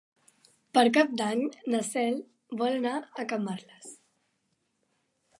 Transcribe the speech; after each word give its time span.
Per 0.75 0.83
Cap 0.93 1.11
d'Any 1.19 1.41
na 1.73 1.81
Cel 1.89 2.17
vol 2.61 2.77
anar 2.77 2.93
a 2.95 3.27
Camarles. 3.33 3.93